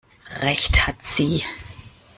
Recht 0.41 0.87
hat 0.87 1.03
sie! 1.03 1.43